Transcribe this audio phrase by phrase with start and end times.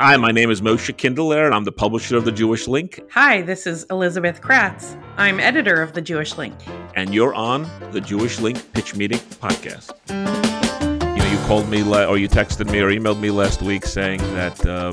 [0.00, 3.00] Hi, my name is Moshe Kindler, and I'm the publisher of The Jewish Link.
[3.10, 4.96] Hi, this is Elizabeth Kratz.
[5.16, 6.54] I'm editor of The Jewish Link.
[6.94, 9.90] And you're on The Jewish Link Pitch Meeting podcast.
[10.08, 14.20] You know, you called me, or you texted me, or emailed me last week saying
[14.34, 14.64] that.
[14.64, 14.92] Uh,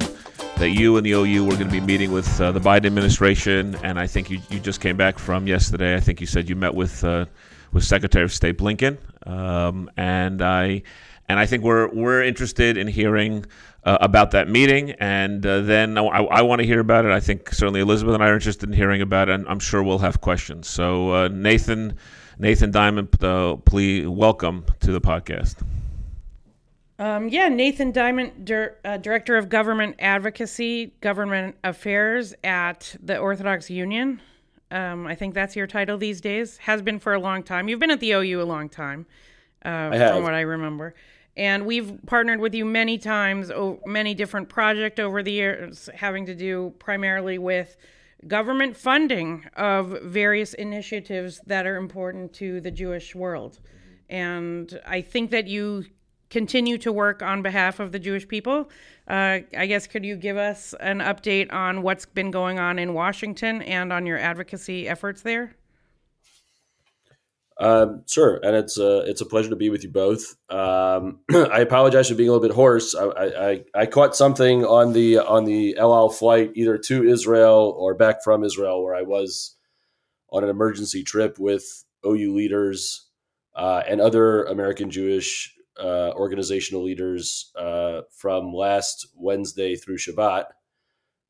[0.58, 3.76] that you and the OU were going to be meeting with uh, the Biden administration,
[3.84, 5.96] and I think you, you just came back from yesterday.
[5.96, 7.26] I think you said you met with uh,
[7.74, 8.98] with Secretary of State Blinken,
[9.28, 10.84] um, and I
[11.28, 13.46] and I think we're we're interested in hearing
[13.86, 17.12] uh, about that meeting, and uh, then I, I want to hear about it.
[17.12, 19.84] I think certainly Elizabeth and I are interested in hearing about it, and I'm sure
[19.84, 20.68] we'll have questions.
[20.68, 21.98] So uh, Nathan
[22.40, 25.64] Nathan Diament, uh, please welcome to the podcast.
[26.98, 33.70] Um, yeah, Nathan Diament, dir- uh, Director of Government Advocacy, Government Affairs at the Orthodox
[33.70, 34.22] Union.
[34.72, 36.58] Um, I think that's your title these days.
[36.58, 37.70] Has been for a long time.
[37.70, 39.06] You've been at the OU a long time,
[39.64, 40.96] uh, from what I remember.
[41.38, 43.52] And we've partnered with you many times,
[43.86, 47.76] many different projects over the years, having to do primarily with
[48.28, 53.60] government funding of various initiatives that are important to the Jewish world.
[54.10, 55.86] And I think that you
[56.30, 58.70] continue to work on behalf of the Jewish people.
[59.08, 62.94] Uh, I guess could you give us an update on what's been going on in
[62.94, 65.56] Washington and on your advocacy efforts there?
[67.58, 70.36] Um, sure, and it's a it's a pleasure to be with you both.
[70.50, 72.94] Um, I apologize for being a little bit hoarse.
[72.94, 77.74] I, I, I caught something on the on the El Al flight, either to Israel
[77.78, 79.56] or back from Israel, where I was
[80.32, 83.08] on an emergency trip with OU leaders
[83.56, 90.46] uh, and other American Jewish uh, organizational leaders uh, from last Wednesday through Shabbat,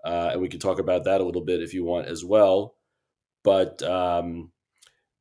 [0.04, 2.76] uh, and we can talk about that a little bit if you want as well.
[3.44, 4.52] But um,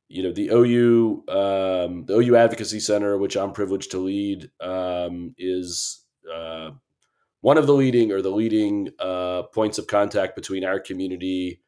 [0.07, 5.33] you know, the OU um, the OU Advocacy Center, which I'm privileged to lead, um,
[5.37, 6.71] is uh,
[7.41, 11.61] one of the leading or the leading uh, points of contact between our community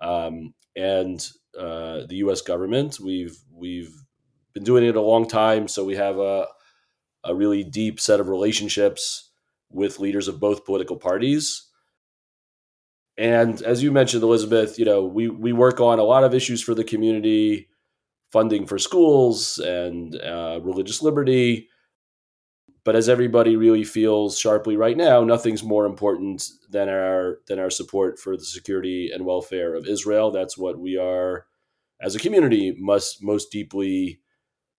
[0.00, 2.42] um, and uh, the U.S.
[2.42, 2.98] government.
[3.00, 3.94] We've we've
[4.52, 6.46] been doing it a long time, so we have a
[7.24, 9.30] a really deep set of relationships
[9.70, 11.66] with leaders of both political parties.
[13.16, 16.62] And as you mentioned, Elizabeth, you know, we we work on a lot of issues
[16.62, 17.68] for the community,
[18.32, 21.68] funding for schools and uh, religious liberty.
[22.84, 27.70] But as everybody really feels sharply right now, nothing's more important than our than our
[27.70, 30.30] support for the security and welfare of Israel.
[30.30, 31.46] That's what we are,
[32.00, 34.20] as a community, must most deeply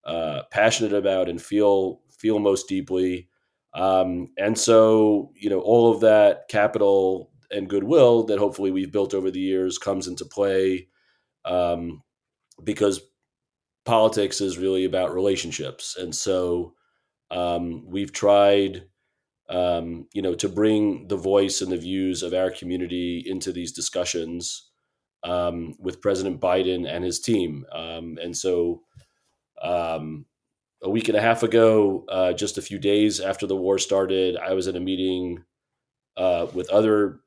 [0.03, 3.27] uh, passionate about and feel feel most deeply.
[3.73, 9.13] Um, and so, you know, all of that capital and goodwill that hopefully we've built
[9.13, 10.87] over the years comes into play
[11.45, 12.01] um,
[12.63, 13.01] because
[13.85, 15.95] politics is really about relationships.
[15.97, 16.73] And so
[17.29, 18.83] um, we've tried,
[19.49, 23.71] um, you know, to bring the voice and the views of our community into these
[23.71, 24.69] discussions
[25.23, 27.65] um, with President Biden and his team.
[27.71, 28.81] Um, and so,
[29.61, 30.25] um,
[30.83, 34.35] a week and a half ago, uh, just a few days after the war started,
[34.35, 35.43] I was in a meeting
[36.17, 37.19] uh, with other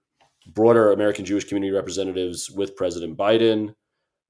[0.47, 3.75] broader American Jewish community representatives with President Biden.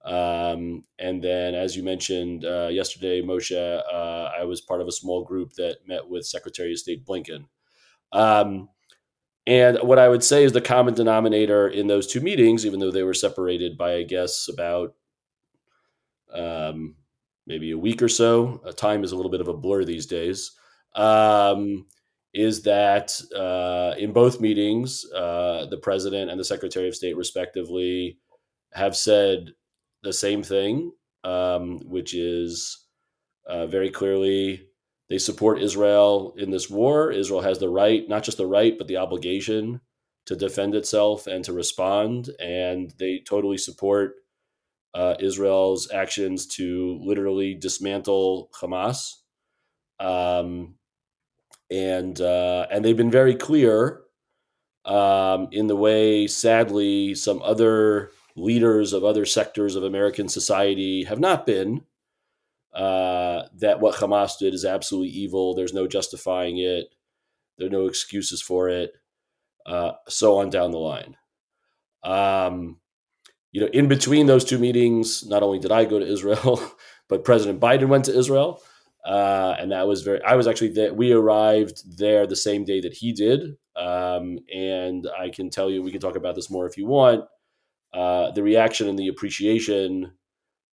[0.04, 4.92] Um, and then, as you mentioned uh, yesterday, Moshe, uh, I was part of a
[4.92, 7.46] small group that met with Secretary of State Blinken.
[8.12, 8.68] Um,
[9.46, 12.90] and what I would say is the common denominator in those two meetings, even though
[12.90, 14.94] they were separated by, I guess, about
[16.32, 16.96] um,
[17.46, 18.60] maybe a week or so.
[18.64, 20.52] Uh, time is a little bit of a blur these days.
[20.94, 21.86] Um,
[22.32, 28.18] is that uh, in both meetings, uh, the president and the secretary of state, respectively,
[28.72, 29.52] have said
[30.04, 30.92] the same thing,
[31.24, 32.86] um, which is
[33.48, 34.68] uh, very clearly
[35.08, 37.10] they support Israel in this war.
[37.10, 39.80] Israel has the right, not just the right, but the obligation
[40.26, 42.30] to defend itself and to respond.
[42.40, 44.14] And they totally support
[44.94, 49.14] uh, Israel's actions to literally dismantle Hamas,
[49.98, 50.76] um,
[51.70, 54.02] and uh, and they've been very clear
[54.84, 61.20] um, in the way, sadly, some other leaders of other sectors of American society have
[61.20, 61.82] not been.
[62.72, 65.54] Uh, that what Hamas did is absolutely evil.
[65.54, 66.86] There's no justifying it.
[67.56, 68.92] There are no excuses for it.
[69.64, 71.16] Uh, so on down the line.
[72.02, 72.78] Um,
[73.52, 76.60] you know, in between those two meetings, not only did I go to Israel,
[77.08, 78.60] but President Biden went to Israel.
[79.04, 80.92] Uh, and that was very, I was actually there.
[80.92, 83.56] We arrived there the same day that he did.
[83.76, 87.24] Um, and I can tell you, we can talk about this more if you want.
[87.94, 90.12] Uh, the reaction and the appreciation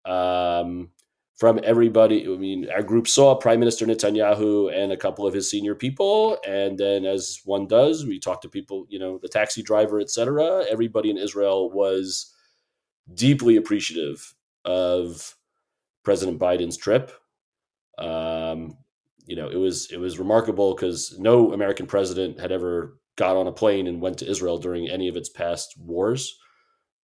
[0.05, 0.89] um,
[1.35, 2.25] from everybody.
[2.25, 6.37] I mean, our group saw Prime Minister Netanyahu and a couple of his senior people,
[6.45, 10.65] and then, as one does, we talked to people, you know, the taxi driver, etc.
[10.69, 12.33] Everybody in Israel was
[13.13, 15.35] deeply appreciative of
[16.03, 17.11] President Biden's trip.
[17.97, 18.77] Um,
[19.25, 23.47] you know, it was it was remarkable because no American president had ever got on
[23.47, 26.39] a plane and went to Israel during any of its past wars.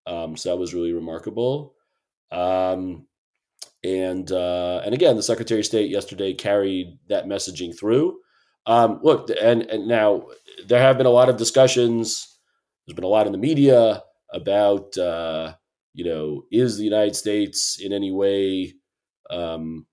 [0.06, 1.76] Um, so that was really remarkable.
[2.32, 3.08] Um,
[3.84, 8.20] and uh, and again, the Secretary of State yesterday carried that messaging through.
[8.66, 10.28] Um, look, and and now
[10.68, 12.40] there have been a lot of discussions.
[12.86, 15.54] There's been a lot in the media about uh,
[15.94, 18.74] you know is the United States in any way
[19.30, 19.86] um,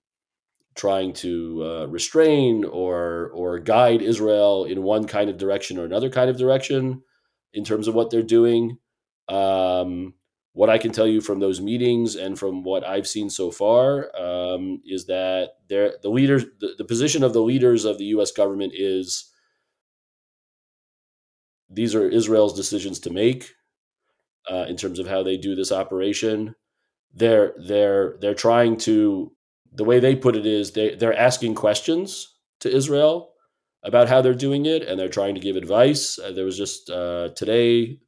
[0.75, 6.09] trying to uh, restrain or or guide Israel in one kind of direction or another
[6.09, 7.01] kind of direction
[7.53, 8.77] in terms of what they're doing.
[9.31, 10.13] Um,
[10.53, 14.11] what I can tell you from those meetings and from what I've seen so far
[14.19, 18.31] um, is that the leaders, the, the position of the leaders of the U.S.
[18.31, 19.31] government is
[21.69, 23.53] these are Israel's decisions to make
[24.49, 26.55] uh, in terms of how they do this operation.
[27.13, 29.31] They're they're they're trying to
[29.73, 32.27] the way they put it is they they're asking questions
[32.59, 33.29] to Israel
[33.83, 36.19] about how they're doing it, and they're trying to give advice.
[36.19, 37.99] Uh, there was just uh, today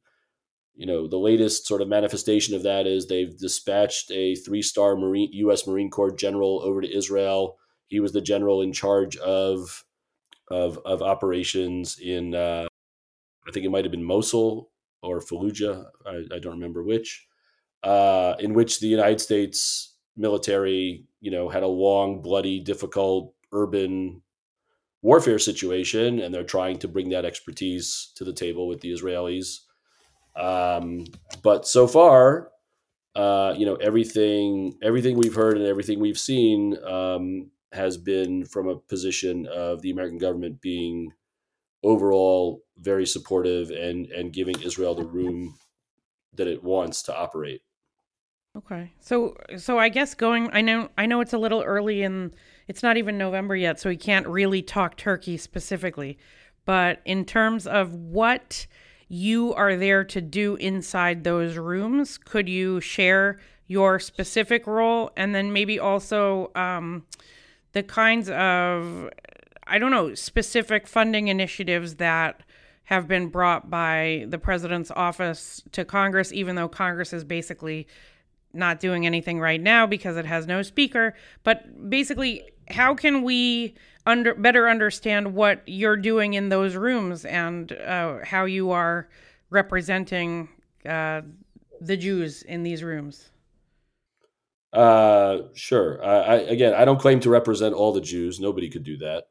[0.74, 5.30] you know, the latest sort of manifestation of that is they've dispatched a three-star Marine
[5.32, 5.66] U.S.
[5.66, 7.56] Marine Corps general over to Israel.
[7.86, 9.84] He was the general in charge of
[10.48, 12.66] of, of operations in, uh,
[13.48, 14.70] I think it might have been Mosul
[15.02, 15.86] or Fallujah.
[16.06, 17.26] I, I don't remember which.
[17.82, 24.22] Uh, in which the United States military, you know, had a long, bloody, difficult urban
[25.02, 29.58] warfare situation, and they're trying to bring that expertise to the table with the Israelis.
[30.36, 31.04] Um,
[31.42, 32.50] but so far,
[33.14, 38.68] uh, you know, everything everything we've heard and everything we've seen um, has been from
[38.68, 41.12] a position of the American government being
[41.82, 45.56] overall very supportive and and giving Israel the room
[46.34, 47.62] that it wants to operate.
[48.56, 48.92] Okay.
[49.00, 52.32] So so I guess going I know I know it's a little early and
[52.66, 56.18] it's not even November yet, so we can't really talk Turkey specifically.
[56.64, 58.66] But in terms of what
[59.08, 62.18] you are there to do inside those rooms.
[62.18, 67.04] Could you share your specific role and then maybe also um,
[67.72, 69.10] the kinds of,
[69.66, 72.42] I don't know, specific funding initiatives that
[72.84, 77.86] have been brought by the president's office to Congress, even though Congress is basically
[78.52, 81.14] not doing anything right now because it has no speaker.
[81.42, 83.74] But basically, how can we
[84.06, 89.08] under better understand what you're doing in those rooms and uh, how you are
[89.50, 90.48] representing
[90.86, 91.22] uh,
[91.80, 93.30] the Jews in these rooms?
[94.72, 96.04] Uh, sure.
[96.04, 98.40] I, again, I don't claim to represent all the Jews.
[98.40, 99.24] Nobody could do that.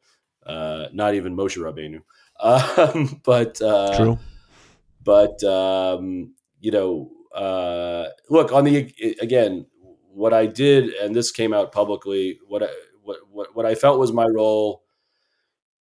[0.46, 2.02] Uh, not even Moshe Rabbeinu.
[2.44, 4.20] Um, but uh, true.
[5.04, 9.68] But um, you know, uh, look on the again.
[10.10, 12.40] What I did, and this came out publicly.
[12.48, 12.70] What I
[13.04, 14.84] what, what, what I felt was my role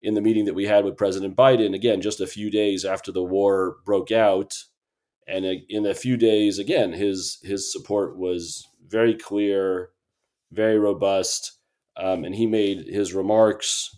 [0.03, 3.13] in the meeting that we had with President Biden, again, just a few days after
[3.13, 4.65] the war broke out.
[5.27, 9.91] And in a few days, again, his his support was very clear,
[10.51, 11.53] very robust,
[11.97, 13.97] um, and he made his remarks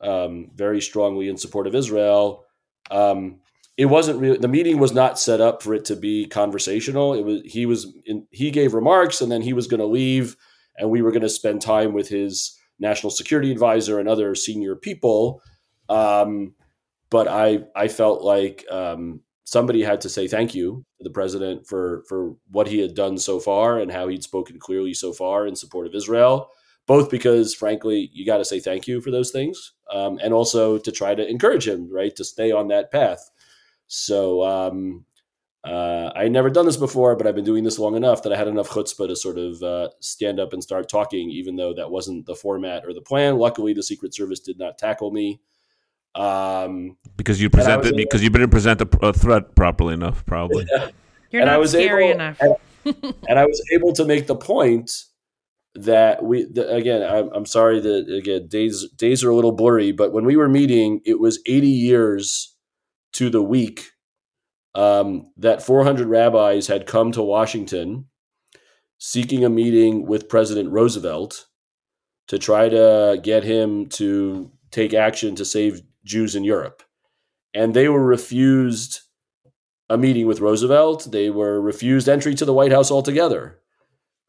[0.00, 2.44] um, very strongly in support of Israel.
[2.90, 3.40] Um,
[3.76, 7.14] it wasn't really the meeting was not set up for it to be conversational.
[7.14, 10.36] It was he was in, he gave remarks, and then he was going to leave,
[10.76, 14.76] and we were going to spend time with his national security advisor and other senior
[14.76, 15.42] people.
[15.88, 16.54] Um,
[17.10, 21.66] but I I felt like um, somebody had to say thank you to the president
[21.66, 25.46] for for what he had done so far and how he'd spoken clearly so far
[25.46, 26.50] in support of Israel.
[26.86, 30.76] Both because, frankly, you got to say thank you for those things, um, and also
[30.76, 33.30] to try to encourage him, right, to stay on that path.
[33.86, 35.06] So um,
[35.64, 38.32] uh, I had never done this before, but I've been doing this long enough that
[38.32, 41.72] I had enough chutzpah to sort of uh, stand up and start talking, even though
[41.72, 43.38] that wasn't the format or the plan.
[43.38, 45.40] Luckily, the Secret Service did not tackle me.
[46.14, 50.66] Um, because you presented because you didn't present a, a, threat properly enough, probably.
[51.30, 52.40] You're and not I was scary able, enough.
[52.40, 52.56] and,
[53.28, 54.92] and, I was able to make the point
[55.74, 57.02] that we the, again.
[57.02, 60.48] I'm, I'm sorry that again days days are a little blurry, but when we were
[60.48, 62.54] meeting, it was 80 years
[63.14, 63.93] to the week
[64.74, 68.06] um, that 400 rabbis had come to Washington
[68.98, 71.46] seeking a meeting with President Roosevelt
[72.28, 76.82] to try to get him to take action to save Jews in Europe.
[77.52, 79.00] And they were refused
[79.88, 81.08] a meeting with Roosevelt.
[81.12, 83.60] They were refused entry to the White House altogether.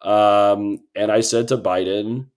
[0.01, 2.27] Um, and I said to Biden,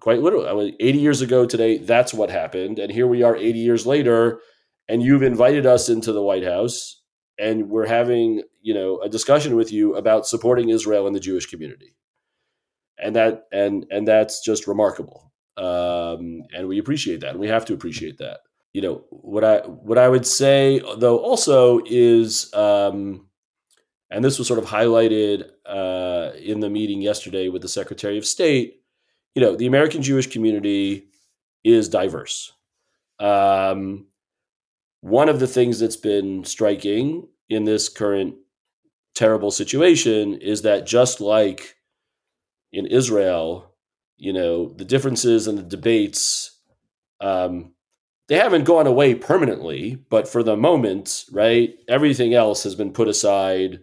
[0.00, 0.48] quite literally.
[0.48, 2.78] I mean, 80 years ago today, that's what happened.
[2.78, 4.40] And here we are 80 years later,
[4.88, 6.99] and you've invited us into the White House,
[7.40, 11.46] and we're having, you know, a discussion with you about supporting Israel and the Jewish
[11.46, 11.94] community.
[12.98, 15.32] And that and and that's just remarkable.
[15.56, 17.30] Um, and we appreciate that.
[17.30, 18.40] And we have to appreciate that.
[18.72, 23.26] You know, what I what I would say though also is um,
[24.10, 28.26] and this was sort of highlighted uh, in the meeting yesterday with the Secretary of
[28.26, 28.80] State
[29.34, 31.08] you know, the American Jewish community
[31.64, 32.52] is diverse.
[33.18, 34.06] Um,
[35.00, 38.34] one of the things that's been striking in this current
[39.14, 41.76] terrible situation is that just like
[42.72, 43.74] in Israel,
[44.16, 46.58] you know, the differences and the debates,
[47.20, 47.72] um,
[48.28, 53.08] they haven't gone away permanently, but for the moment, right, everything else has been put
[53.08, 53.80] aside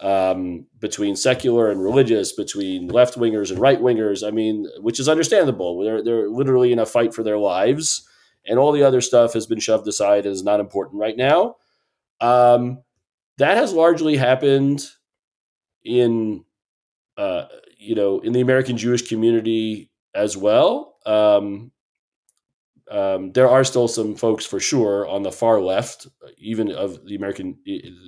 [0.00, 4.26] um, between secular and religious, between left wingers and right wingers.
[4.26, 5.82] I mean, which is understandable.
[5.84, 8.06] They're they're literally in a fight for their lives,
[8.46, 11.56] and all the other stuff has been shoved aside and is not important right now.
[12.20, 12.82] Um,
[13.38, 14.86] that has largely happened
[15.84, 16.44] in,
[17.16, 17.46] uh,
[17.78, 20.96] you know, in the American Jewish community as well.
[21.04, 21.72] Um,
[22.90, 26.06] um, there are still some folks for sure on the far left,
[26.38, 27.58] even of the American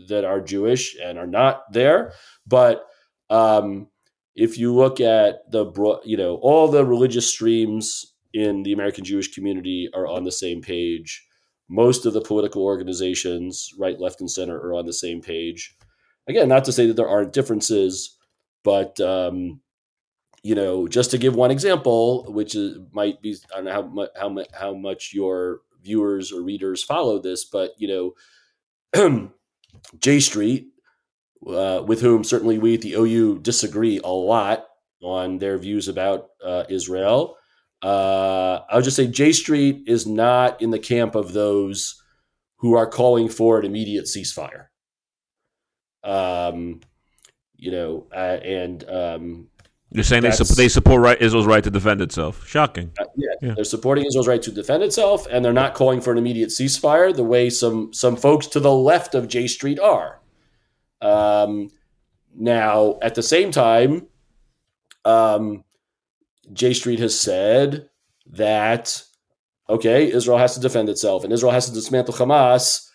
[0.09, 2.13] that are Jewish and are not there.
[2.47, 2.85] But
[3.31, 3.89] um,
[4.35, 9.33] if you look at the you know all the religious streams in the American Jewish
[9.33, 11.27] community are on the same page.
[11.69, 15.77] Most of the political organizations, right, left, and center, are on the same page.
[16.29, 18.17] Again, not to say that there aren't differences,
[18.63, 19.61] but um,
[20.43, 23.83] you know, just to give one example, which is, might be I don't know how
[23.83, 28.15] much how how much your viewers or readers follow this, but you
[28.95, 29.31] know,
[29.99, 30.69] J Street,
[31.47, 34.67] uh, with whom certainly we at the OU disagree a lot
[35.03, 37.37] on their views about uh, Israel.
[37.87, 42.03] Uh, I would just say J Street is not in the camp of those
[42.57, 44.67] who are calling for an immediate ceasefire.
[46.03, 46.81] Um,
[47.55, 49.49] you know, uh, and um,
[49.93, 52.45] you're saying they, su- they support right, Israel's right to defend itself.
[52.49, 52.91] Shocking.
[52.99, 56.11] Uh, yeah, yeah, they're supporting Israel's right to defend itself, and they're not calling for
[56.11, 60.19] an immediate ceasefire the way some some folks to the left of J Street are.
[61.01, 61.71] Um,
[62.35, 64.09] now, at the same time,
[65.05, 65.63] um,
[66.53, 67.89] J Street has said
[68.27, 69.03] that
[69.69, 72.89] okay, Israel has to defend itself, and Israel has to dismantle Hamas,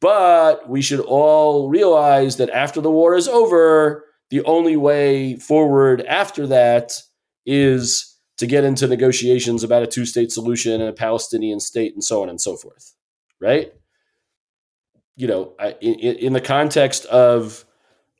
[0.00, 6.02] but we should all realize that after the war is over the only way forward
[6.02, 7.00] after that
[7.46, 12.04] is to get into negotiations about a two state solution and a Palestinian state and
[12.04, 12.94] so on and so forth.
[13.40, 13.72] Right?
[15.16, 17.64] You know, in, in the context of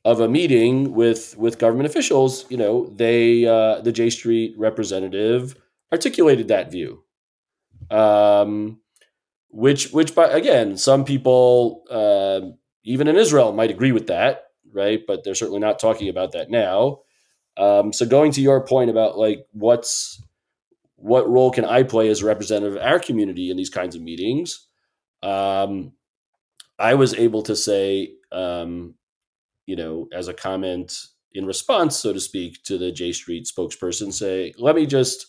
[0.05, 5.57] of a meeting with with government officials, you know, they uh, the J Street representative
[5.93, 7.03] articulated that view,
[7.91, 8.81] um,
[9.49, 12.41] which which by again, some people uh,
[12.85, 15.01] even in Israel might agree with that right?
[15.07, 17.01] But they're certainly not talking about that now.
[17.57, 20.23] Um, so going to your point about like what's
[20.97, 24.03] what role can I play as a representative of our community in these kinds of
[24.03, 24.67] meetings?
[25.23, 25.93] Um,
[26.79, 28.95] I was able to say, um,
[29.69, 34.13] you know, as a comment in response, so to speak, to the J Street spokesperson,
[34.13, 35.27] say, let me just,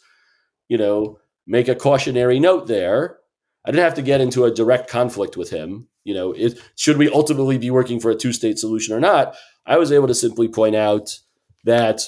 [0.69, 3.17] you know, make a cautionary note there.
[3.65, 6.97] I didn't have to get into a direct conflict with him, you know, it, should
[6.97, 9.35] we ultimately be working for a two state solution or not?
[9.65, 11.19] I was able to simply point out
[11.65, 12.01] that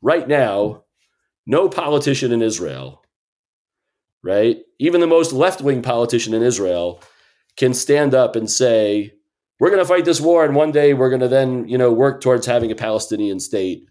[0.00, 0.84] right now,
[1.44, 3.02] no politician in Israel,
[4.22, 7.02] right, even the most left wing politician in Israel,
[7.56, 9.12] can stand up and say,
[9.62, 11.92] we're going to fight this war and one day we're going to then, you know,
[11.92, 13.86] work towards having a Palestinian state,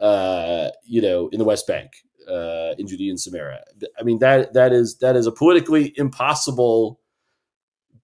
[0.00, 1.90] uh, you know, in the West Bank,
[2.26, 3.62] uh, in Judea and Samaria.
[4.00, 6.98] I mean, that that is that is a politically impossible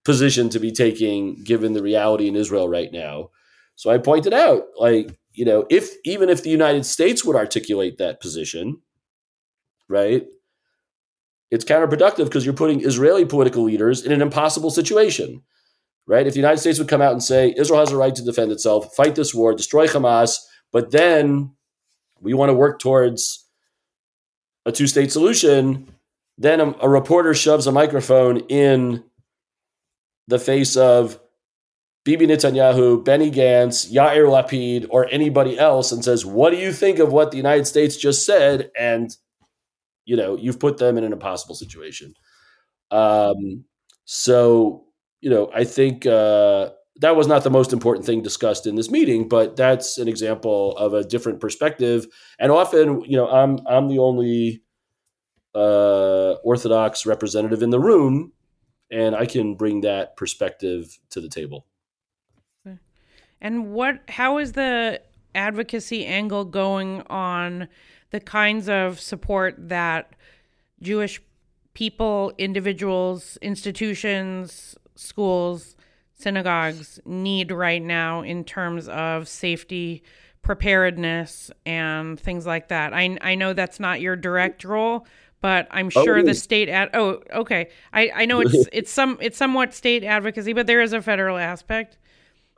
[0.05, 3.31] position to be taking given the reality in Israel right now.
[3.75, 7.97] So I pointed out, like, you know, if even if the United States would articulate
[7.97, 8.83] that position,
[9.89, 10.27] right,
[11.51, 15.41] it's counterproductive because you're putting Israeli political leaders in an impossible situation,
[16.09, 16.27] right?
[16.27, 18.51] If the United States would come out and say Israel has a right to defend
[18.51, 20.39] itself, fight this war, destroy Hamas,
[20.73, 21.53] but then
[22.21, 23.45] we want to work towards
[24.67, 25.87] a two state solution,
[26.39, 29.05] then a, a reporter shoves a microphone in
[30.27, 31.21] the face of
[32.05, 37.01] Bibi Netanyahu, Benny Gantz, Yair Lapid, or anybody else and says, What do you think
[37.01, 38.71] of what the United States just said?
[38.79, 39.15] And,
[40.07, 42.15] you know, you've put them in an impossible situation.
[42.91, 43.65] Um,
[44.07, 44.88] so,
[45.21, 46.71] you know, I think uh,
[47.01, 50.77] that was not the most important thing discussed in this meeting, but that's an example
[50.77, 52.07] of a different perspective.
[52.39, 54.63] And often, you know, I'm I'm the only
[55.55, 58.33] uh, Orthodox representative in the room,
[58.91, 61.67] and I can bring that perspective to the table.
[63.41, 64.01] And what?
[64.09, 65.01] How is the
[65.35, 67.69] advocacy angle going on
[68.11, 70.15] the kinds of support that
[70.81, 71.21] Jewish
[71.75, 75.77] people, individuals, institutions, schools,
[76.15, 80.03] synagogues need right now in terms of safety,
[80.43, 82.93] preparedness, and things like that?
[82.93, 85.07] I I know that's not your direct role,
[85.41, 86.91] but I'm Oh, sure it the state ad.
[86.95, 87.69] Oh, okay.
[87.93, 91.39] I I know it's it's some it's somewhat state advocacy, but there is a federal
[91.39, 91.99] aspect.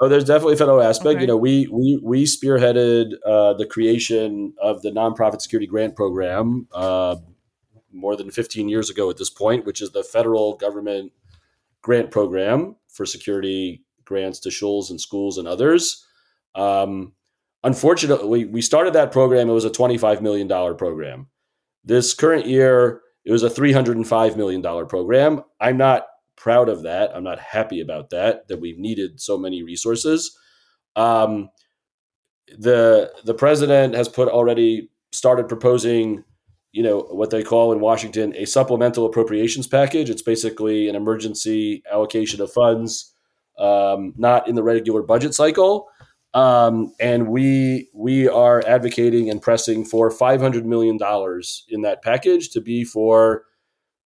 [0.03, 1.17] Oh, there's definitely a federal aspect.
[1.17, 1.21] Okay.
[1.21, 6.69] You know, we we we spearheaded uh, the creation of the nonprofit security grant program
[6.73, 7.17] uh,
[7.93, 11.13] more than 15 years ago at this point, which is the federal government
[11.83, 16.05] grant program for security grants to shuls and schools and others.
[16.55, 17.13] Um,
[17.63, 19.49] unfortunately, we started that program.
[19.49, 21.29] It was a 25 million dollar program.
[21.85, 25.43] This current year, it was a 305 million dollar program.
[25.61, 26.07] I'm not
[26.37, 27.11] proud of that.
[27.15, 28.49] I'm not happy about that.
[28.49, 30.37] That we've needed so many resources.
[30.97, 31.51] Um,
[32.59, 36.25] the the president has put already started proposing,
[36.73, 40.11] you know, what they call in Washington a supplemental appropriations package.
[40.11, 43.15] It's basically an emergency allocation of funds,
[43.59, 45.89] um, not in the regular budget cycle.
[46.33, 52.03] Um, and we we are advocating and pressing for five hundred million dollars in that
[52.03, 53.45] package to be for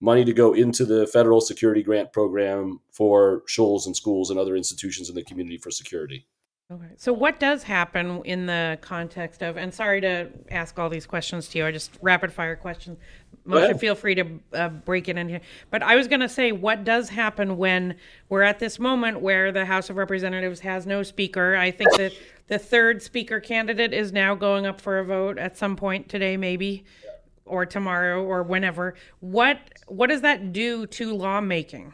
[0.01, 4.57] money to go into the federal security grant program for shuls and schools and other
[4.57, 6.27] institutions in the community for security.
[6.73, 6.87] Okay.
[6.97, 11.47] So what does happen in the context of and sorry to ask all these questions
[11.49, 11.67] to you.
[11.67, 12.99] I just rapid fire questions.
[13.47, 15.43] Moshe, feel free to uh, break it in here.
[15.71, 17.97] But I was going to say what does happen when
[18.31, 21.55] we're at this moment where the House of Representatives has no speaker.
[21.55, 22.13] I think that
[22.47, 26.39] the third speaker candidate is now going up for a vote at some point today
[26.39, 26.85] maybe
[27.45, 28.95] or tomorrow or whenever.
[29.21, 31.93] What what does that do to lawmaking?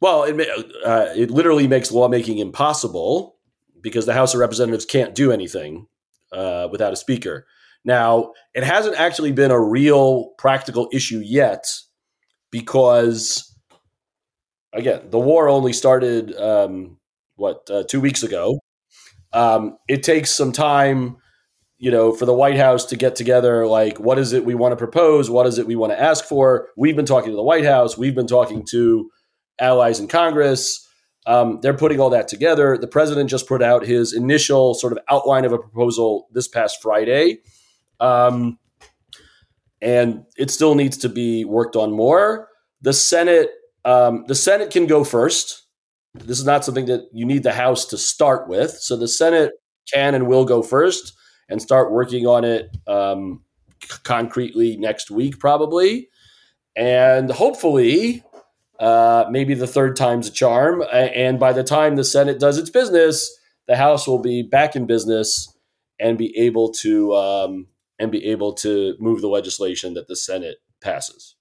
[0.00, 0.48] Well, it,
[0.84, 3.36] uh, it literally makes lawmaking impossible
[3.80, 5.86] because the House of Representatives can't do anything
[6.32, 7.46] uh, without a speaker.
[7.84, 11.66] Now, it hasn't actually been a real practical issue yet
[12.50, 13.56] because,
[14.72, 16.98] again, the war only started, um,
[17.36, 18.60] what, uh, two weeks ago.
[19.32, 21.16] Um, it takes some time,
[21.78, 24.72] you know, for the White House to get together, like, what is it we want
[24.72, 25.30] to propose?
[25.30, 26.68] What is it we want to ask for?
[26.76, 27.96] We've been talking to the White House.
[27.96, 29.10] We've been talking to
[29.60, 30.86] allies in Congress.
[31.26, 32.78] Um, they're putting all that together.
[32.78, 36.80] The president just put out his initial sort of outline of a proposal this past
[36.80, 37.40] Friday.
[38.00, 38.58] Um,
[39.80, 42.48] and it still needs to be worked on more.
[42.80, 43.50] The Senate,
[43.84, 45.66] um, the Senate can go first.
[46.14, 48.70] This is not something that you need the House to start with.
[48.70, 49.52] So the Senate
[49.92, 51.12] can and will go first
[51.48, 53.42] and start working on it um,
[53.82, 56.08] c- concretely next week, probably.
[56.76, 58.22] And hopefully,
[58.78, 60.84] uh, maybe the third time's a charm.
[60.92, 63.36] And by the time the Senate does its business,
[63.66, 65.54] the House will be back in business
[66.00, 67.66] and be able to um,
[67.98, 71.34] and be able to move the legislation that the Senate passes.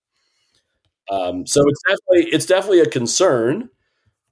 [1.10, 3.70] Um, so it's definitely it's definitely a concern.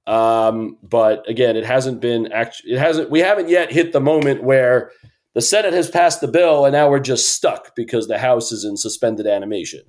[0.06, 4.42] Um, but again, it hasn't been actually it hasn't we haven't yet hit the moment
[4.42, 4.90] where
[5.34, 8.64] the Senate has passed the bill and now we're just stuck because the House is
[8.64, 9.82] in suspended animation.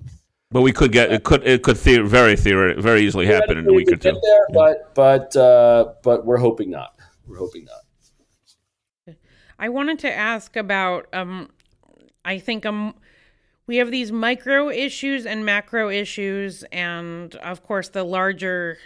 [0.50, 3.68] But we could get it could it could the- very theoret- very easily happen in
[3.68, 4.12] a week or two.
[4.12, 6.94] there, but but uh, but we're hoping not.
[7.26, 9.16] We're hoping not.
[9.58, 11.50] I wanted to ask about um
[12.24, 12.94] I think um
[13.66, 18.78] we have these micro issues and macro issues and of course the larger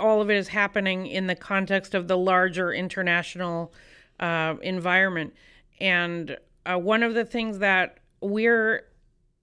[0.00, 3.72] all of it is happening in the context of the larger international
[4.18, 5.34] uh, environment
[5.78, 8.84] and uh, one of the things that we're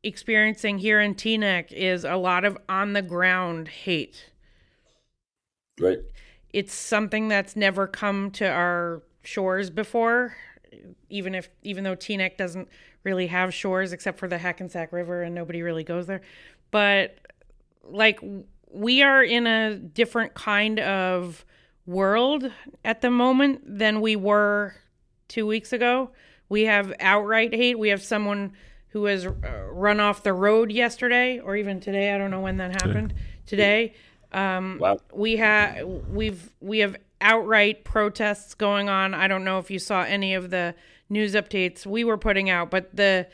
[0.03, 4.31] experiencing here in Teaneck is a lot of on the ground hate.
[5.79, 5.99] Right.
[6.57, 10.36] it's something that's never come to our shores before
[11.10, 12.67] even if even though Teaneck doesn't
[13.03, 16.21] really have shores except for the Hackensack River and nobody really goes there.
[16.71, 17.19] But
[17.83, 18.19] like
[18.69, 21.45] we are in a different kind of
[21.86, 22.51] world
[22.83, 24.75] at the moment than we were
[25.29, 26.12] 2 weeks ago.
[26.49, 27.79] We have outright hate.
[27.79, 28.53] We have someone
[28.89, 29.32] who has uh,
[29.69, 33.13] run off the road yesterday or even today I don't know when that happened
[33.45, 33.93] today
[34.32, 35.00] um Wow.
[35.13, 39.13] we have we've we have outright protests going on.
[39.13, 40.76] I don't know if you saw any of the
[41.10, 43.28] news updates we were putting out, but the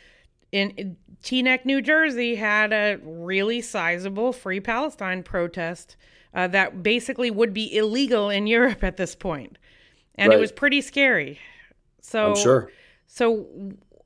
[0.52, 5.96] in, in Teaneck, New Jersey, had a really sizable Free Palestine protest
[6.34, 9.58] uh, that basically would be illegal in Europe at this point,
[10.16, 11.40] and it was pretty scary.
[12.02, 12.72] So I'm sure.
[13.08, 13.48] so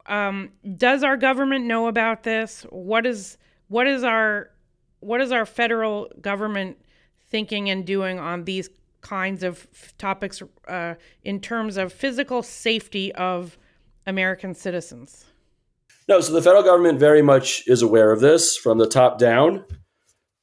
[0.08, 2.66] um, does our government know about this?
[2.70, 4.50] What is what is our
[5.00, 6.78] what is our federal government
[7.30, 8.70] thinking and doing on these
[9.02, 9.68] kinds of
[9.98, 13.58] topics uh, in terms of physical safety of
[14.06, 15.26] American citizens?
[16.08, 19.66] No, so the federal government very much is aware of this from the top down.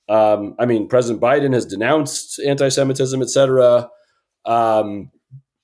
[0.09, 3.89] Um, I mean, President Biden has denounced anti-Semitism, et cetera.
[4.45, 5.11] Um,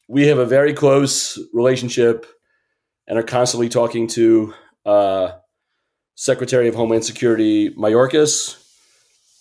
[0.09, 2.27] we have a very close relationship
[3.11, 4.55] and are constantly talking to
[4.87, 5.33] uh,
[6.15, 8.57] Secretary of Homeland Security Mayorkas,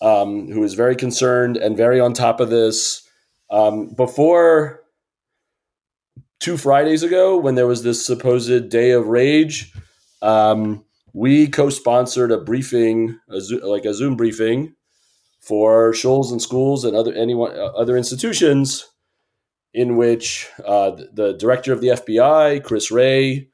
[0.01, 3.07] um, who is very concerned and very on top of this.
[3.51, 4.81] Um, before
[6.39, 9.71] two Fridays ago, when there was this supposed day of rage,
[10.23, 14.73] um, we co-sponsored a briefing, a Zo- like a Zoom briefing,
[15.41, 18.87] for schools and schools and other anyone uh, other institutions,
[19.75, 23.49] in which uh, the, director of the FBI, Chris Wray,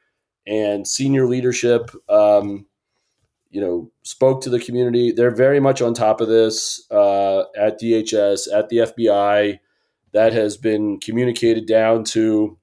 [0.47, 2.65] and senior leadership, um,
[3.49, 5.11] you know, spoke to the community.
[5.11, 9.59] They're very much on top of this uh, at DHS, at the FBI.
[10.13, 12.57] That has been communicated down to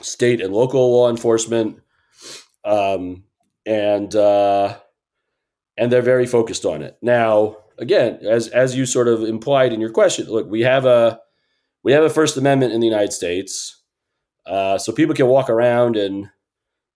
[0.00, 1.80] state and local law enforcement,
[2.64, 3.24] um,
[3.66, 4.76] and uh,
[5.76, 6.96] and they're very focused on it.
[7.02, 11.20] Now, again, as as you sort of implied in your question, look, we have a
[11.82, 13.82] we have a First Amendment in the United States,
[14.46, 16.30] uh, so people can walk around and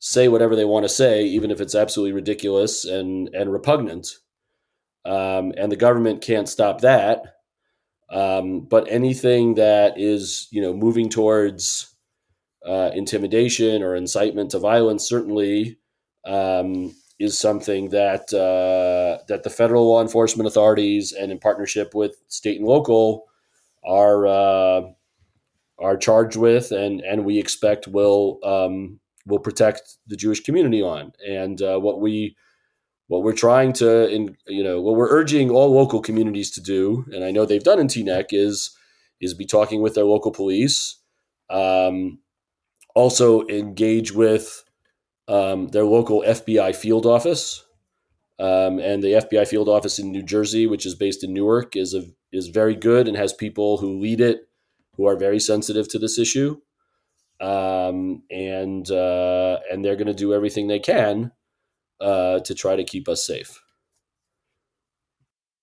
[0.06, 4.18] say whatever they want to say, even if it's absolutely ridiculous and and repugnant.
[5.06, 7.22] Um, and the government can't stop that.
[8.10, 11.94] Um, but anything that is, you know, moving towards
[12.66, 15.78] uh, intimidation or incitement to violence certainly
[16.26, 22.14] um, is something that uh, that the federal law enforcement authorities and in partnership with
[22.28, 23.24] state and local
[23.86, 24.82] are uh,
[25.78, 31.12] are charged with, and and we expect will um, will protect the Jewish community on.
[31.26, 32.36] And uh, what we
[33.08, 37.04] what we're trying to, in, you know, what we're urging all local communities to do,
[37.12, 38.76] and I know they've done in Teaneck, is
[39.20, 41.00] is be talking with their local police.
[41.50, 42.20] Um,
[42.94, 44.64] also engage with
[45.28, 47.64] um, their local FBI field office.
[48.38, 51.94] Um, and the FBI field office in New Jersey, which is based in Newark, is
[51.94, 54.48] a, is very good and has people who lead it
[54.96, 56.60] who are very sensitive to this issue.
[57.40, 61.32] Um, and uh, and they're going to do everything they can
[62.00, 63.60] uh, to try to keep us safe.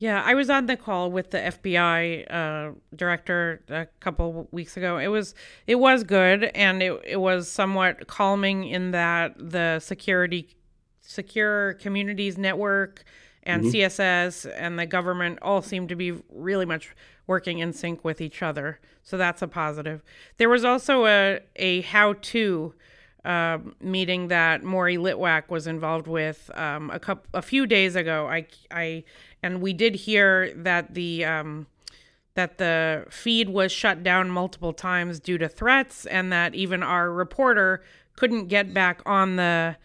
[0.02, 4.98] Yeah, I was on the call with the FBI uh, director a couple weeks ago.
[4.98, 5.36] It was
[5.68, 10.58] it was good, and it it was somewhat calming in that the security,
[11.02, 13.04] secure communities network,
[13.44, 13.76] and mm-hmm.
[13.76, 16.96] CSS and the government all seem to be really much
[17.28, 18.80] working in sync with each other.
[19.04, 20.04] So that's a positive.
[20.38, 22.74] There was also a a how to
[23.24, 28.28] uh, meeting that Maury Litwack was involved with um, a couple a few days ago.
[28.28, 29.04] I I
[29.44, 31.68] and we did hear that the um,
[32.34, 37.12] that the feed was shut down multiple times due to threats, and that even our
[37.12, 37.84] reporter
[38.16, 39.76] couldn't get back on the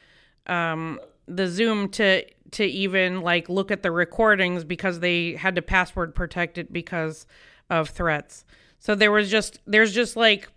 [0.47, 5.63] um, the Zoom to to even like look at the recordings because they had to
[5.63, 7.27] password protect it because
[7.71, 8.45] of threats.
[8.79, 10.49] So there was just there's just like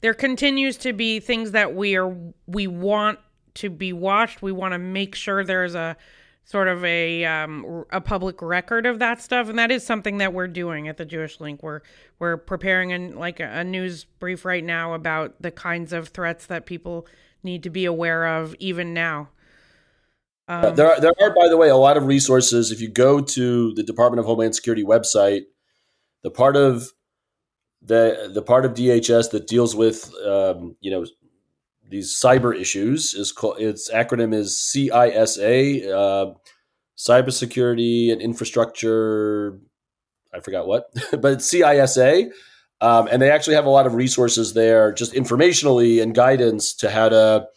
[0.00, 3.18] there continues to be things that we are we want
[3.54, 4.42] to be watched.
[4.42, 5.96] We want to make sure there's a
[6.44, 10.32] sort of a um, a public record of that stuff, and that is something that
[10.32, 11.62] we're doing at the Jewish Link.
[11.62, 11.82] We're
[12.18, 16.46] we're preparing an, like a, a news brief right now about the kinds of threats
[16.46, 17.06] that people
[17.42, 19.28] need to be aware of even now.
[20.48, 22.72] Um, there, are, there are, by the way, a lot of resources.
[22.72, 25.42] If you go to the Department of Homeland Security website,
[26.22, 26.90] the part of
[27.82, 31.06] the the part of DHS that deals with um, you know
[31.88, 36.34] these cyber issues is called its acronym is CISA, uh,
[36.96, 39.58] Cybersecurity and Infrastructure.
[40.32, 42.30] I forgot what, but it's CISA,
[42.80, 46.90] um, and they actually have a lot of resources there, just informationally and guidance to
[46.90, 47.48] how to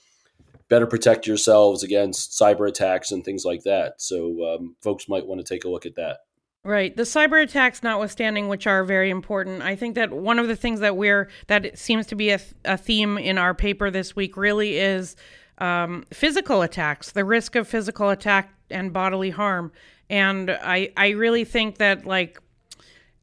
[0.72, 4.02] better protect yourselves against cyber attacks and things like that.
[4.02, 6.20] So um, folks might want to take a look at that.
[6.64, 6.96] Right.
[6.96, 10.80] The cyber attacks notwithstanding, which are very important, I think that one of the things
[10.80, 14.78] that we're, that seems to be a, a theme in our paper this week really
[14.78, 15.16] is
[15.58, 19.72] um, physical attacks, the risk of physical attack and bodily harm.
[20.10, 22.40] And I, I really think that, like,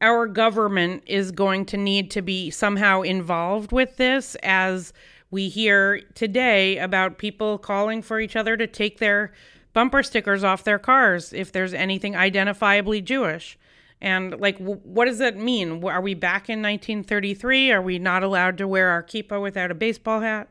[0.01, 4.93] our government is going to need to be somehow involved with this as
[5.31, 9.31] we hear today about people calling for each other to take their
[9.73, 13.57] bumper stickers off their cars if there's anything identifiably Jewish.
[14.01, 15.83] And like, w- what does that mean?
[15.83, 17.71] Are we back in 1933?
[17.71, 20.49] Are we not allowed to wear our kippah without a baseball hat?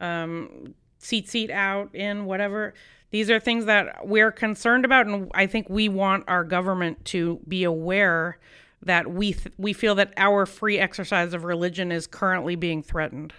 [0.00, 2.74] Um, seat seat out in whatever.
[3.10, 7.40] These are things that we're concerned about, and I think we want our government to
[7.48, 8.38] be aware
[8.82, 13.32] that we th- we feel that our free exercise of religion is currently being threatened.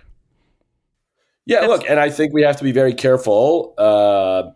[1.50, 4.52] Yeah, That's- look, and I think we have to be very careful uh,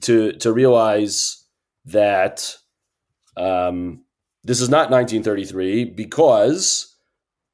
[0.00, 1.44] to to realize
[1.84, 2.56] that
[3.36, 4.04] um,
[4.42, 6.96] this is not 1933 because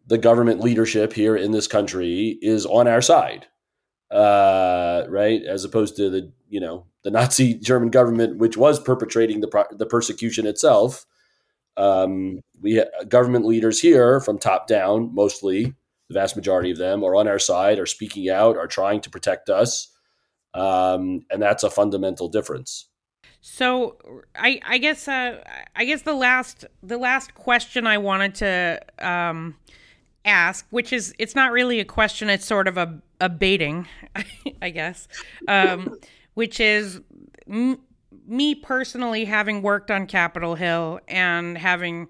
[0.06, 3.48] the government leadership here in this country is on our side,
[4.12, 5.42] uh, right?
[5.42, 9.86] As opposed to the you know the Nazi German government, which was perpetrating the the
[9.86, 11.04] persecution itself.
[11.76, 15.74] Um, we government leaders here, from top down, mostly
[16.08, 19.10] the vast majority of them, are on our side, are speaking out, are trying to
[19.10, 19.94] protect us,
[20.54, 22.88] um, and that's a fundamental difference.
[23.40, 23.96] So
[24.34, 25.42] I I guess uh,
[25.76, 29.56] I guess the last the last question I wanted to um,
[30.24, 33.88] ask, which is it's not really a question, it's sort of a, a baiting,
[34.62, 35.08] I guess,
[35.48, 35.98] um,
[36.34, 37.00] which is
[37.48, 37.80] m-
[38.26, 42.08] me personally having worked on Capitol Hill and having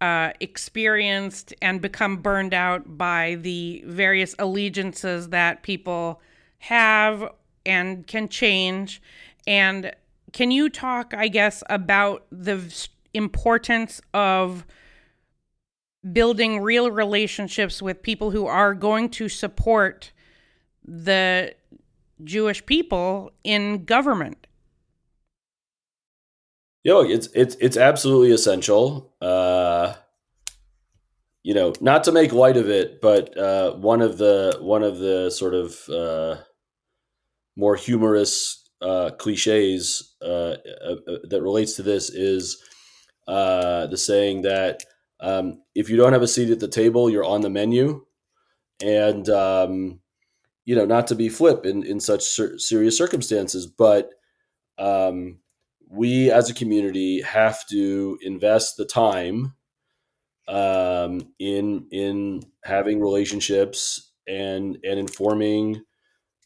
[0.00, 6.20] uh, experienced and become burned out by the various allegiances that people
[6.58, 7.28] have
[7.64, 9.00] and can change
[9.46, 9.92] and
[10.34, 12.60] can you talk, I guess, about the
[13.14, 14.66] importance of
[16.12, 20.12] building real relationships with people who are going to support
[20.84, 21.54] the
[22.22, 24.46] Jewish people in government?
[26.84, 29.14] Yeah, it's it's it's absolutely essential.
[29.20, 29.94] Uh,
[31.42, 34.98] you know, not to make light of it, but uh, one of the one of
[34.98, 36.36] the sort of uh,
[37.56, 42.62] more humorous uh, cliches uh, uh, uh, that relates to this is
[43.28, 44.82] uh, the saying that
[45.20, 48.04] um, if you don't have a seat at the table, you're on the menu,
[48.82, 50.00] and um,
[50.64, 54.10] you know not to be flip in in such ser- serious circumstances, but
[54.78, 55.38] um,
[55.94, 59.54] we as a community have to invest the time
[60.48, 65.82] um, in in having relationships and and informing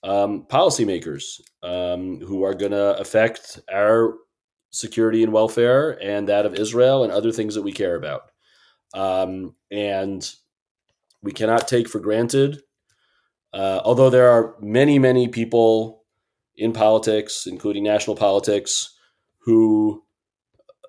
[0.04, 4.14] um, policymakers um, who are going to affect our
[4.70, 8.30] security and welfare and that of Israel and other things that we care about.
[8.94, 10.30] Um, and
[11.22, 12.60] we cannot take for granted,
[13.52, 16.04] uh, although there are many, many people
[16.56, 18.94] in politics, including national politics,
[19.48, 20.04] who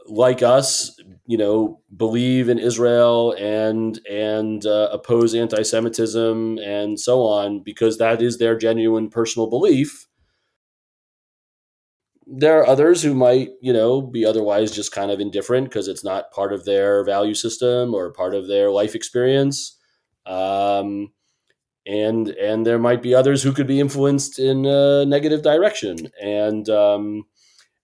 [0.05, 7.63] like us, you know, believe in Israel and and uh, oppose anti-Semitism and so on
[7.63, 10.07] because that is their genuine personal belief.
[12.27, 16.03] There are others who might, you know, be otherwise just kind of indifferent because it's
[16.03, 19.77] not part of their value system or part of their life experience.
[20.25, 21.13] Um,
[21.87, 26.11] and and there might be others who could be influenced in a negative direction.
[26.21, 27.23] And um,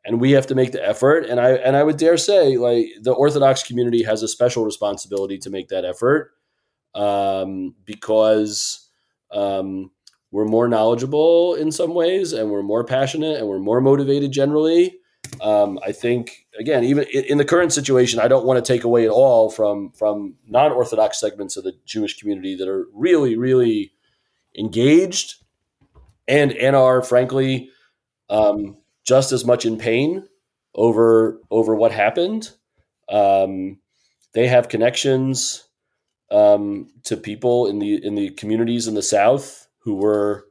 [0.05, 1.25] and we have to make the effort.
[1.25, 5.37] And i and i would dare say like the orthodox community has a special responsibility
[5.39, 6.31] to make that effort
[6.93, 8.89] um, because
[9.31, 9.91] um,
[10.31, 14.97] we're more knowledgeable in some ways and we're more passionate and we're more motivated generally.
[15.41, 19.05] Um, i think again even in the current situation i don't want to take away
[19.05, 23.91] at all from from non-orthodox segments of the jewish community that are really really
[24.55, 25.37] engaged
[26.27, 27.71] and and are frankly
[28.29, 30.27] um, just as much in pain
[30.73, 32.51] over over what happened.
[33.09, 33.79] Um,
[34.33, 35.67] they have connections
[36.31, 40.45] um, to people in the in the communities in the South who were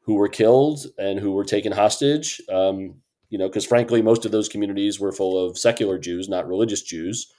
[0.00, 2.40] who were killed and who were taken hostage.
[2.50, 2.96] Um,
[3.28, 6.82] you know, because frankly, most of those communities were full of secular Jews, not religious
[6.82, 7.32] Jews.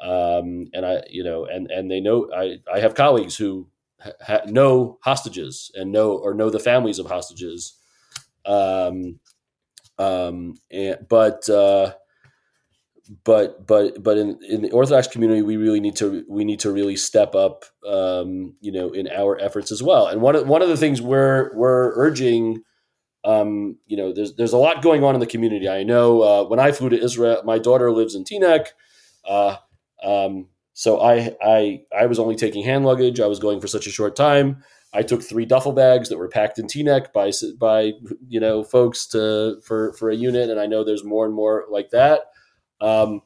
[0.00, 3.68] Um, and I, you know, and and they know I I have colleagues who
[4.22, 7.74] ha- know hostages and know or know the families of hostages.
[8.44, 9.18] Um,
[9.98, 11.94] um, and, but uh,
[13.24, 16.72] but but but in, in the Orthodox community, we really need to we need to
[16.72, 20.08] really step up, um, you know, in our efforts as well.
[20.08, 22.62] And one of one of the things we're we're urging,
[23.24, 25.68] um, you know, there's there's a lot going on in the community.
[25.68, 28.68] I know uh, when I flew to Israel, my daughter lives in Teaneck.
[29.24, 29.56] Uh,
[30.02, 33.20] um, so I, I I was only taking hand luggage.
[33.20, 34.62] I was going for such a short time.
[34.92, 37.92] I took three duffel bags that were packed in Teaneck by by
[38.28, 41.66] you know folks to for for a unit, and I know there's more and more
[41.70, 42.30] like that.
[42.80, 43.22] Um,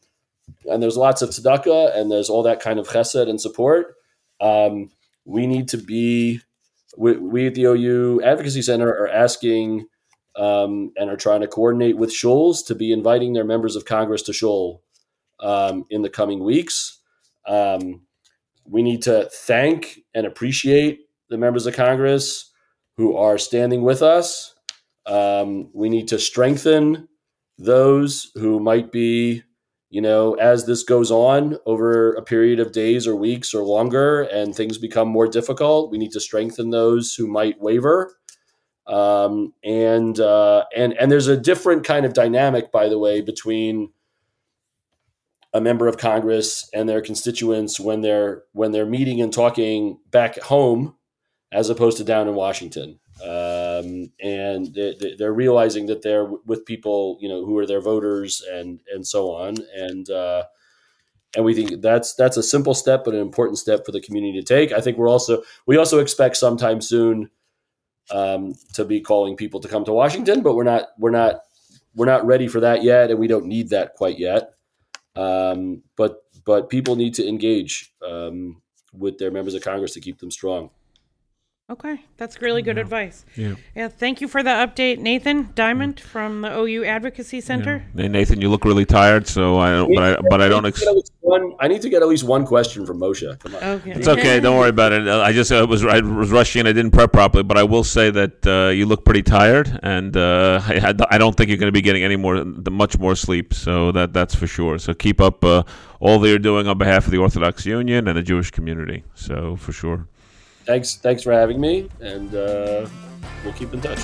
[0.66, 3.94] and there's lots of tzedakah, and there's all that kind of chesed and support.
[4.40, 4.90] Um,
[5.25, 6.40] we need to be
[6.96, 9.87] we, we, at the OU Advocacy Center are asking
[10.37, 14.23] um, and are trying to coordinate with shuls to be inviting their members of Congress
[14.23, 14.83] to shul
[15.40, 16.99] um, in the coming weeks.
[17.46, 18.03] Um,
[18.64, 22.51] we need to thank and appreciate the members of Congress
[22.97, 24.55] who are standing with us
[25.07, 27.09] Um, we need to strengthen
[27.59, 29.43] those who might be,
[29.88, 34.23] you know, as this goes on over a period of days or weeks or longer
[34.23, 38.14] and things become more difficult, we need to strengthen those who might waver.
[38.87, 43.93] Um, and uh, and and there's a different kind of dynamic, by the way, between
[45.53, 50.38] a member of Congress and their constituents when they're when they're meeting and talking back
[50.40, 50.97] home,
[51.52, 52.98] as opposed to down in Washington.
[53.22, 58.42] Um, and they, they're realizing that they're with people, you know, who are their voters
[58.50, 59.56] and and so on.
[59.76, 60.44] And uh,
[61.36, 64.40] and we think that's that's a simple step, but an important step for the community
[64.40, 64.72] to take.
[64.72, 67.30] I think we're also we also expect sometime soon
[68.10, 71.42] um, to be calling people to come to Washington, but we're not we're not
[71.94, 74.54] we're not ready for that yet, and we don't need that quite yet.
[75.14, 80.18] Um, but but people need to engage um, with their members of Congress to keep
[80.18, 80.70] them strong.
[81.70, 83.24] Okay, that's really good advice.
[83.37, 83.54] Yeah.
[83.76, 87.87] Yeah, thank you for the update, Nathan Diament from the OU Advocacy Center.
[87.96, 90.66] Hey, Nathan, you look really tired, so I don't, but I, but I don't.
[90.66, 90.83] Ex-
[91.20, 93.38] one, I need to get at least one question from Moshe.
[93.38, 93.62] Come on.
[93.62, 93.92] Okay.
[93.92, 94.40] It's okay.
[94.40, 95.06] Don't worry about it.
[95.06, 97.44] I just uh, was I was rushing and I didn't prep properly.
[97.44, 101.37] But I will say that uh, you look pretty tired, and uh, I, I don't
[101.37, 103.54] think you're going to be getting any more, much more sleep.
[103.54, 104.78] So that that's for sure.
[104.80, 105.62] So keep up uh,
[106.00, 109.04] all that you're doing on behalf of the Orthodox Union and the Jewish community.
[109.14, 110.09] So for sure.
[110.70, 110.94] Thanks.
[110.94, 112.88] Thanks for having me, and uh,
[113.42, 113.98] we'll keep in touch.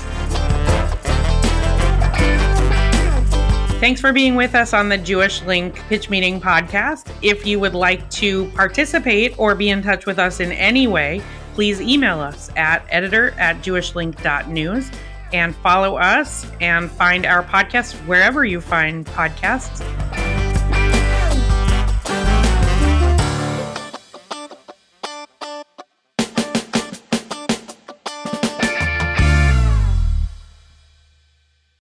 [3.78, 7.14] Thanks for being with us on the Jewish Link Pitch Meeting podcast.
[7.22, 11.22] If you would like to participate or be in touch with us in any way,
[11.54, 14.90] please email us at editor at jewishlink.news
[15.32, 20.35] and follow us and find our podcast wherever you find podcasts.